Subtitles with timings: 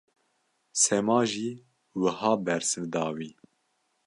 [0.81, 1.49] Sema jî
[2.01, 3.31] wiha bersiv da wî.